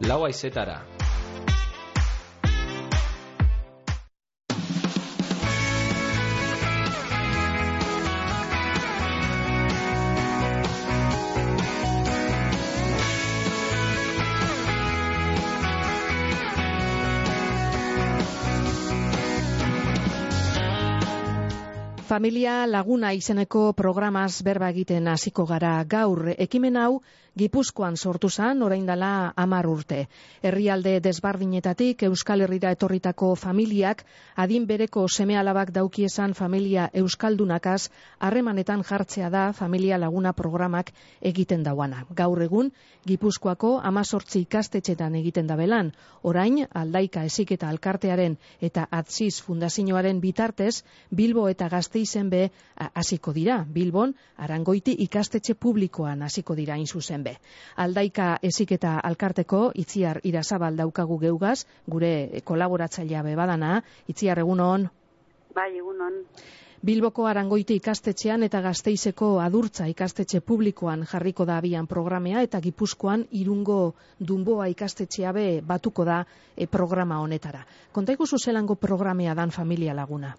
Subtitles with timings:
[0.00, 0.97] lau haizeetara.
[22.08, 26.92] Familia Laguna izeneko programaz berba egiten hasiko gara gaur ekimen hau
[27.38, 29.98] Gipuzkoan sortu zan orain dela hamar urte.
[30.42, 34.02] Herrialde desbardinetatik Euskal Herrira etorritako familiak
[34.44, 40.90] adin bereko seme alabak daukiezan familia Euskaldunakaz harremanetan jartzea da Familia Laguna programak
[41.22, 42.04] egiten dauana.
[42.10, 42.72] Gaur egun
[43.06, 45.92] Gipuzkoako amazortzi ikastetxetan egiten da belan.
[46.22, 50.82] Orain aldaika eziketa alkartearen eta atziz fundazioaren bitartez
[51.14, 52.50] Bilbo eta Gazteizen be
[52.94, 53.64] hasiko dira.
[53.66, 54.12] Bilbon
[54.44, 57.32] arangoiti ikastetxe publikoan hasiko dira inzuzen be.
[57.84, 64.86] Aldaika eziketa alkarteko itziar irazabal daukagu geugaz, gure kolaboratzailea be badana, itziar egunon.
[65.54, 66.22] Bai, egunon.
[66.86, 73.94] Bilboko arangoiti ikastetxean eta gazteizeko adurtza ikastetxe publikoan jarriko da abian programea eta gipuzkoan irungo
[74.20, 76.24] dunboa ikastetxea be batuko da
[76.56, 77.66] e, programa honetara.
[77.92, 80.36] Kontaiko zuzelango programea dan familia laguna?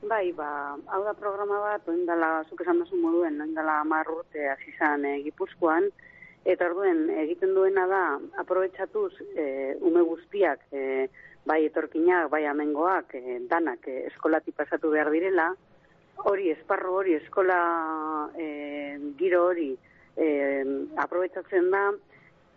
[0.00, 5.18] Bai, ba, hau da programa bat, oindala, zuk esan duzu moduen, oindala marrurte azizan e,
[5.26, 5.90] gipuzkoan,
[6.48, 8.00] eta orduen egiten duena da,
[8.40, 9.44] aprobetsatuz e,
[9.84, 11.10] ume guztiak, e,
[11.44, 15.50] bai etorkinak, bai amengoak, e, danak e, eskolati pasatu behar direla,
[16.24, 17.60] hori, esparro hori, eskola
[18.40, 18.48] e,
[19.20, 19.74] giro hori,
[20.16, 20.28] e,
[20.96, 21.90] aprobetsatzen da,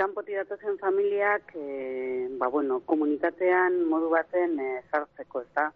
[0.00, 5.72] kanpoti datozen familiak, e, ba, bueno, komunitatean modu baten e, sartzeko, ez da,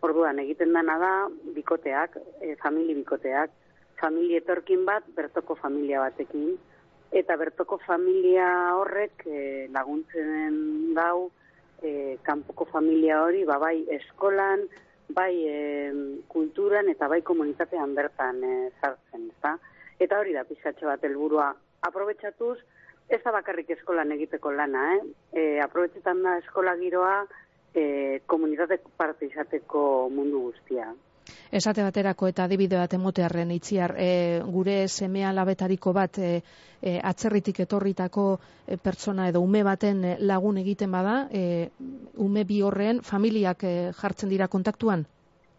[0.00, 1.12] Orduan, egiten dana da,
[1.56, 3.52] bikoteak, e, famili bikoteak,
[4.00, 6.54] famili etorkin bat, bertoko familia batekin,
[7.12, 8.46] eta bertoko familia
[8.78, 11.28] horrek e, laguntzen dau,
[11.82, 14.64] e, kanpoko familia hori, ba, bai eskolan,
[15.12, 15.58] bai e,
[16.32, 19.56] kulturan, eta bai komunitatean bertan e, zartzen, ezta?
[20.00, 21.50] Eta hori da, pizatxe bat helburua
[21.84, 22.56] aprobetsatuz,
[23.10, 25.00] ez da bakarrik eskolan egiteko lana, eh?
[25.34, 27.24] E, aprobetsetan da eskola giroa,
[27.74, 30.90] e, komunitate parte izateko mundu guztia.
[31.50, 36.30] Esate baterako eta adibide bat emotearren itziar, e, gure semea labetariko bat e,
[36.80, 38.26] e, atzerritik etorritako
[38.66, 41.70] e, pertsona edo ume baten e, lagun egiten bada, e,
[42.22, 45.06] ume bi horren familiak e, jartzen dira kontaktuan?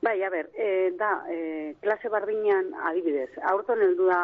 [0.02, 4.22] Bai, a ber, e, da, e, klase bardinean adibidez, aurton heldu da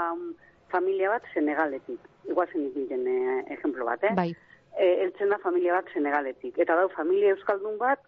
[0.72, 2.00] familia bat Senegaletik,
[2.32, 3.20] iguazen ikinten e,
[3.60, 4.16] ejemplo bat, eh?
[4.16, 4.32] Bai
[4.78, 6.58] e, eltzen da familia bat Senegaletik.
[6.62, 8.02] Eta dau, familia euskaldun bat,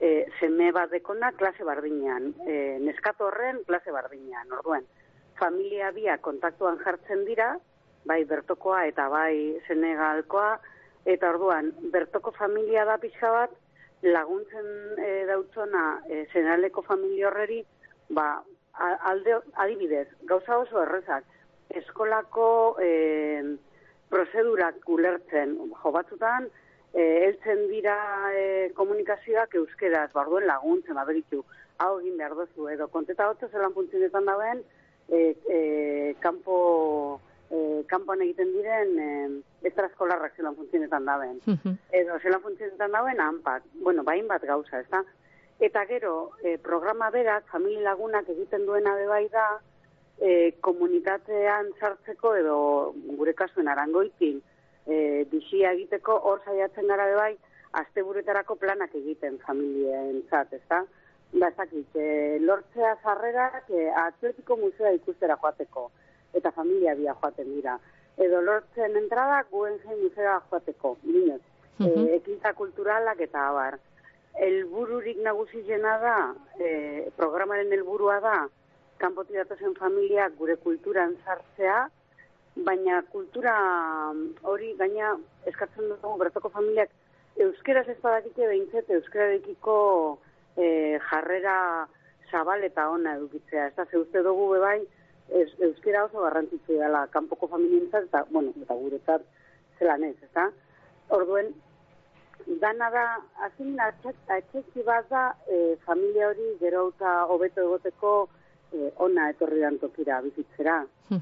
[0.00, 4.86] e, zeme bat dekona klase bardinean, e, neskato horren klase bardinean, orduen.
[5.40, 7.54] Familia bia kontaktuan jartzen dira,
[8.08, 10.56] bai bertokoa eta bai Senegalkoa,
[11.06, 13.54] eta orduan, bertoko familia da pixka bat,
[14.02, 17.62] laguntzen e, dautzona e, Senegaleko familia horreri,
[18.10, 18.42] ba,
[19.10, 21.24] alde, adibidez, gauza oso errezak,
[21.82, 22.50] eskolako...
[22.80, 22.92] E,
[24.12, 26.48] prozedurak ulertzen, jo batzutan,
[26.92, 27.96] e, eltzen dira
[28.32, 31.42] e, komunikazioak euskeraz, barduen laguntzen, baberitu,
[31.82, 34.62] hau egin behar duzu, edo konteta hotza zelan funtzionetan dauen,
[35.08, 35.60] e, e,
[36.22, 39.10] kanpo, e, kanpoan egiten diren e,
[39.68, 41.38] estraskolarrak zelan funtzionetan dauen.
[42.00, 45.04] Edo zelan funtzionetan dauen, hanpak, bueno, bain bat gauza, ez da?
[45.60, 49.46] Eta gero, e, programa berak, familie lagunak egiten duena bebai da,
[50.20, 52.58] e, komunitatean sartzeko edo
[53.18, 54.40] gure kasuen arangoitin
[54.86, 57.34] e, bizia egiteko hor saiatzen gara bai
[57.80, 60.84] asteburuetarako planak egiten familien zat, ez da?
[61.34, 65.90] Ba, ezakit, e, lortzea zarrerak e, atletiko musea ikustera joateko
[66.36, 67.76] eta familia bia joaten dira.
[68.16, 71.42] Edo lortzen entrada guen zen musea joateko, minez.
[71.80, 73.76] E, ekintza kulturalak eta abar.
[74.46, 76.16] Elbururik nagusi jena da,
[76.60, 78.38] e, programaren helburua da,
[78.98, 81.86] kanpoti datozen familiak gure kulturan sartzea,
[82.68, 83.54] baina kultura
[84.42, 85.16] hori gaina
[85.46, 86.90] eskatzen dugu bertoko familiak
[87.46, 89.76] euskeraz ez badakite behintzet euskararekiko
[90.56, 91.56] e, jarrera
[92.30, 93.66] zabal eta ona edukitzea.
[93.68, 94.80] Ez da, ze uste dugu bebai,
[95.28, 99.26] ez, euskera oso garrantzitzu dela kanpoko familientzat eta, bueno, eta guretzat
[99.78, 100.48] zelan ez, ez da?
[101.16, 101.52] Orduen,
[102.62, 103.04] dana da,
[103.46, 108.16] azin atxetzi bat da, e, familia hori gero eta hobeto egoteko
[108.72, 110.78] e, ona etorri dan tokira bizitzera.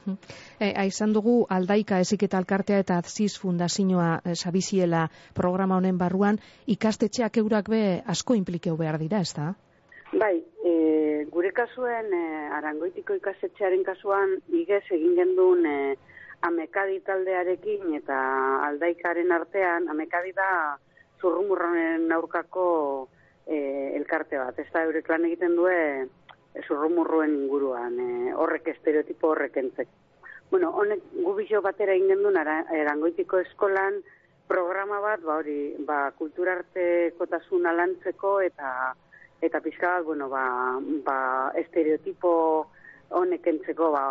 [0.64, 7.42] e, aizan dugu aldaika eziketa alkartea eta aziz fundazioa e, sabiziela programa honen barruan, ikastetxeak
[7.42, 9.52] eurak be asko implikeu behar dira, ez da?
[10.14, 10.72] Bai, e,
[11.30, 12.24] gure kasuen e,
[12.54, 15.78] arangoitiko ikastetxearen kasuan igez egin gendun e,
[16.44, 18.18] amekadi taldearekin eta
[18.68, 20.48] aldaikaren artean, amekadi da
[21.20, 22.66] zurrumurronen aurkako
[23.46, 23.56] e,
[23.96, 24.58] elkarte bat.
[24.60, 26.04] Ez da eurek lan egiten due e,
[26.62, 29.88] zurrumurruen inguruan, e, horrek estereotipo horrek entzek.
[30.50, 33.98] Bueno, honek gubixo batera ingen duen erangoitiko eskolan
[34.46, 38.94] programa bat, ba hori, ba, kulturarte kotasuna lantzeko eta
[39.44, 40.44] eta pixka bat, bueno, ba,
[41.04, 41.18] ba,
[41.60, 42.32] estereotipo
[43.18, 44.04] honek entzeko ba,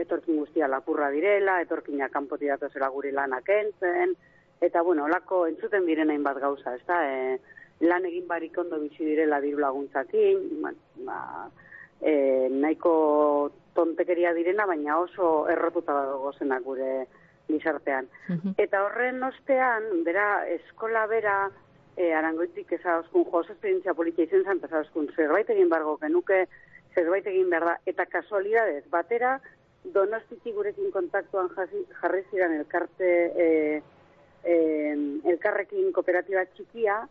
[0.00, 4.14] etorkin guztia lapurra direla, etorkina kanpoti zela gure lanak entzen,
[4.60, 7.38] eta bueno, olako entzuten diren hainbat gauza, ez da, e,
[7.80, 10.72] lan egin barik ondo bizi direla diru laguntzakin, ba,
[11.06, 11.18] ba,
[12.02, 17.06] e, nahiko tontekeria direna, baina oso errotuta dago zenak gure
[17.48, 18.08] gizartean.
[18.60, 21.36] Eta horren ostean, bera, eskola bera,
[21.96, 26.44] e, arangoitik ezauzkun, jo, oso esperientzia politia izen zan, ezauzkun, zerbait egin bargo, genuke,
[26.94, 27.78] zerbait egin behar da.
[27.88, 29.38] Eta kasualidadez, batera,
[29.94, 33.10] donostiki gurekin kontaktuan jarri ziren elkarte,
[33.46, 33.82] e,
[34.44, 34.54] e,
[35.32, 37.02] elkarrekin kooperatiba txikia,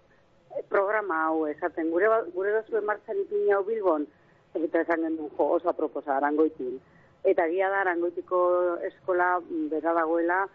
[0.69, 1.91] programa hau esaten.
[1.91, 4.07] Gure, ba, gure dozuen martxan ipin hau bilbon,
[4.55, 6.79] eta esan jo, oso aproposa arangoitin.
[7.23, 8.41] Eta gia da arangoitiko
[8.87, 9.35] eskola
[9.69, 10.47] bera dagoela,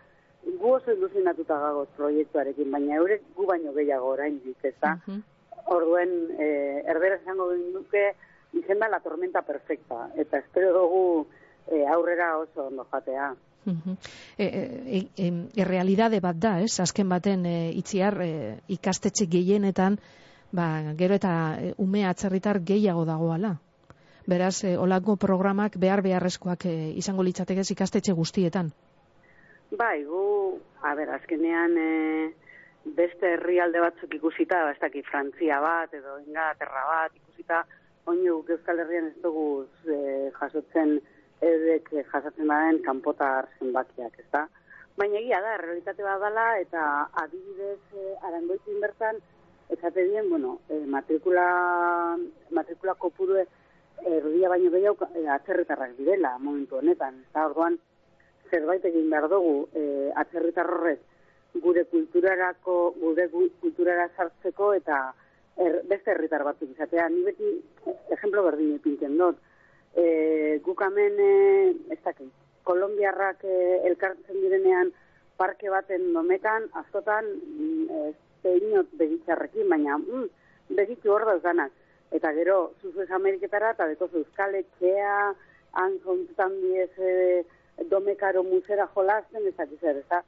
[0.47, 4.97] gu oso ilusionatuta gagoz proiektuarekin, baina eurek gu baino gehiago orain dik, ez da?
[5.75, 6.49] Orduen, e,
[6.87, 8.13] erbera esango duke,
[8.55, 11.27] izen da la tormenta perfecta, eta espero dugu
[11.67, 13.35] e, aurrera oso ondo jatea.
[13.67, 16.79] E, e, e, e, bat da, ez?
[16.81, 19.99] Azken baten e, itziar e, ikastetxe gehienetan,
[20.53, 23.57] ba, gero eta ume atzerritar gehiago dagoala.
[24.27, 28.73] Beraz, e, olako programak behar beharrezkoak e, izango litzateke ikastetxe guztietan.
[29.71, 31.91] Bai, gu, a ber, azkenean e,
[32.99, 37.63] beste herrialde batzuk ikusita, ba, ez daki Frantzia bat, edo Inglaterra bat, ikusita,
[38.11, 39.99] oinu Euskal Herrian ez dugu e,
[40.41, 40.99] jasotzen
[41.47, 44.47] edek jasatzen baden kanpotar zenbakiak, ez da?
[44.97, 46.83] Baina egia da, realitate bat dela, eta
[47.23, 49.19] adibidez e, arangoitin bertan,
[49.75, 51.47] ezate dien, bueno, e, matrikula,
[52.51, 53.43] matrikula kopuru
[54.05, 57.79] erdia baino gehiago e, atzerritarrak direla momentu honetan, ez da, orduan,
[58.51, 61.01] zerbait egin behar dugu e, atzerritar horrek
[61.63, 63.29] gure kulturarako, gure
[63.61, 64.99] kulturara sartzeko eta
[65.57, 67.09] er, beste herritar batzuk izatea.
[67.09, 67.53] Ni beti,
[68.13, 69.41] ejemplo berdin ipintzen dut,
[69.97, 71.33] e, gukamen, e,
[71.95, 72.31] ez dakit,
[72.69, 73.57] kolombiarrak e,
[73.89, 74.93] elkartzen direnean
[75.41, 80.29] parke baten domekan, azotan, mm, ez inot begitzarrekin, baina mm,
[80.77, 81.43] begitu hor dauz
[82.15, 85.35] Eta gero, zuzuez Ameriketara, eta deko euskal txea,
[85.77, 87.45] han jontutan diez, e,
[87.91, 90.23] domekaro musera jolasten, ezak izan, ez da?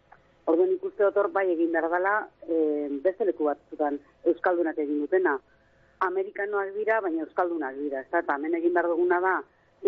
[0.48, 2.16] Orduan ikuste otor bai egin behar dela,
[2.48, 5.36] e, beste leku bat zutan Euskaldunak egin dutena.
[6.06, 8.10] Amerikanoak dira, baina Euskaldunak dira, ez?
[8.22, 9.34] Eta hemen egin behar duguna da,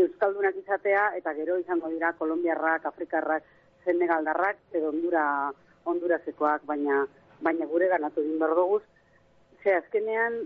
[0.04, 3.46] Euskaldunak izatea, eta gero izango dira Kolombiarrak, Afrikarrak,
[3.84, 5.24] Senegaldarrak, edo ondura,
[5.90, 7.04] ondurazekoak, baina,
[7.40, 8.82] baina gure ganatu egin behar duguz.
[9.62, 10.36] Ze azkenean,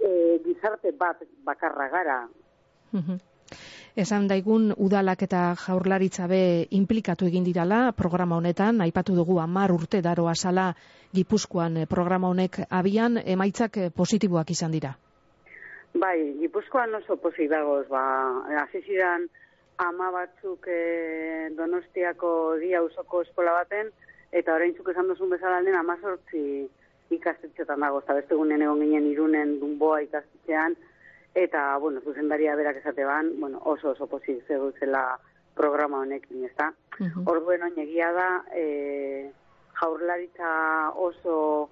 [0.00, 2.18] e, gizarte bat bakarra gara.
[3.96, 10.02] Esan daigun udalak eta jaurlaritza be implikatu egin dirala programa honetan, aipatu dugu amar urte
[10.02, 10.74] daroa sala
[11.16, 14.92] Gipuzkoan eh, programa honek abian emaitzak eh, positiboak izan dira.
[15.96, 18.02] Bai, Gipuzkoan oso posi dagoz, ba,
[18.60, 19.28] hasi zidan
[19.78, 23.88] ama batzuk e, Donostiako dia usoko eskola baten,
[24.32, 26.68] eta orain zuk esan duzun bezala den ama sortzi
[27.10, 30.76] ikastetxetan dago, eta beste gunen egon ginen irunen dunboa ikastetxean,
[31.34, 34.44] eta, bueno, zuzendaria berak esate ban, bueno, oso oso pozik
[34.80, 35.18] zela
[35.54, 36.72] programa honekin, ez da?
[37.00, 37.22] Uh -huh.
[37.30, 39.30] Orduen egia da, e,
[39.80, 41.70] jaurlaritza oso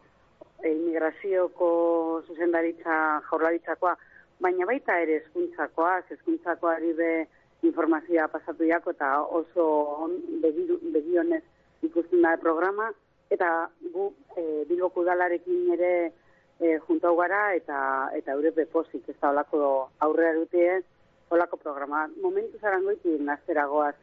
[0.63, 3.97] e, imigrazioko zuzendaritza jaurlaritzakoa,
[4.41, 7.27] baina baita ere eskuntzakoa, eskuntzakoa be
[7.63, 9.65] informazioa pasatu jako eta oso
[10.05, 10.13] on,
[10.93, 11.43] begionez
[11.83, 12.93] ikusten da programa,
[13.31, 15.95] eta gu e, bilboku dalarekin ere
[16.61, 17.79] e, juntau gara eta
[18.17, 20.83] eta eure bepozik ez da olako aurrera dute
[21.31, 22.07] olako programa.
[22.23, 23.95] Momentu zarango iti nazteragoaz.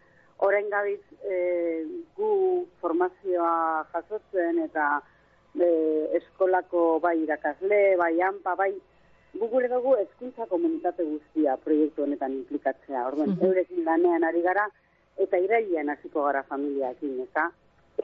[0.42, 1.36] Horain gabiz e,
[2.18, 2.32] gu
[2.82, 4.88] formazioa jasotzen eta
[5.56, 5.68] e,
[6.18, 8.74] eskolako bai irakasle, bai anpa, bai
[9.34, 13.06] gu gure dugu eskuntza komunitate guztia proiektu honetan implikatzea.
[13.08, 14.68] Orduan, mm eurekin lanean ari gara
[15.18, 17.51] eta irailean hasiko gara familiaekin, eta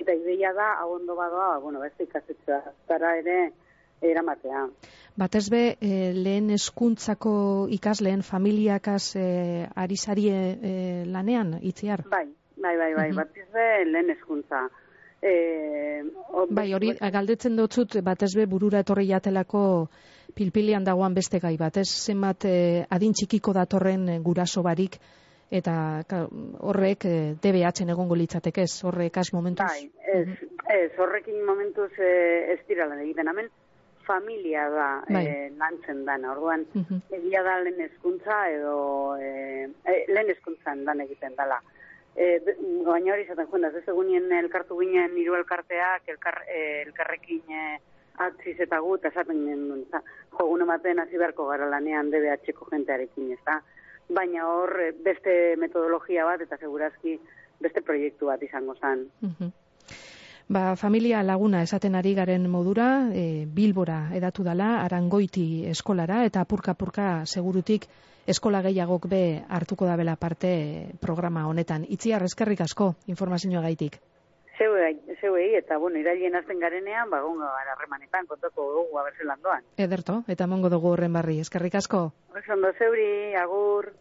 [0.01, 3.37] eta ideia da, hau ondo badoa, bueno, beste ikasetzea, zara ere,
[4.01, 4.67] eramatea.
[5.17, 9.97] Batez be, e, lehen eskuntzako ikasleen familiakaz e, ari
[10.29, 12.03] e, lanean, itziar?
[12.09, 12.27] Bai,
[12.57, 14.67] bai, bai, bai, uh batez be, lehen eskuntza.
[15.21, 16.03] E,
[16.49, 19.89] bai, hori, galdetzen dutzut, batez be, burura etorri jatelako
[20.35, 24.99] pilpilian dagoan beste gai, batez zenbat e, adin txikiko datorren guraso barik,
[25.49, 26.03] eta
[26.59, 29.67] horrek e, DBH-en egongo litzateke ez, horrek as momentuz?
[29.67, 30.27] Bai, ez,
[30.73, 32.11] ez, horrekin momentuz e,
[32.53, 33.49] ez dira lan egiten, hemen
[34.07, 35.23] familia da bai.
[35.23, 36.65] e, lantzen dana, orduan,
[37.15, 39.67] egia da lehen eskuntza edo e,
[40.07, 41.59] lehen eskuntzan dan egiten dala.
[42.17, 42.39] E,
[42.87, 47.65] baina hori zaten juendaz, ez egunien elkartu ginen hiru elkarteak, elkar, e, elkarrekin e,
[48.25, 49.85] atziz eta gut, esaten ginen,
[50.39, 53.59] jogun ematen hasi beharko gara lanean DBH-ko jentearekin, ez da?
[54.09, 57.17] Baina hor eh, beste metodologia bat eta segurazki
[57.59, 59.07] beste proiektu bat izango zen.
[60.47, 67.25] Ba, familia laguna esaten ari garen modura, e, Bilbora edatu dala, arangoiti eskolara, eta apurka-apurka
[67.25, 67.89] segurutik
[68.27, 71.83] eskola gehiagok be hartuko da bela parte programa honetan.
[71.89, 73.99] Itziar, eskerrik asko, informazioa gaitik.
[74.57, 79.63] Zeuei, eta bueno, irailien azten garenean, ba, gongo gara remanetan, kontoko dugu abertzelan doan.
[79.77, 82.11] Ederto, eta mongo dugu horren barri, eskerrik asko.
[82.33, 83.93] Osondo, zeuri, agur.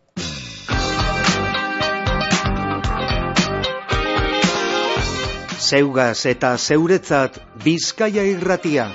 [5.66, 8.90] Zeugaz eta zeuretzat Bizkaia irratia.